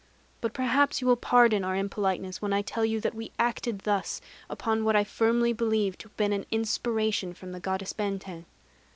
[0.41, 4.19] But perhaps you will pardon our impoliteness when I tell you that we acted thus
[4.49, 8.45] upon what I firmly believe to have been an inspiration from the Goddess Benten.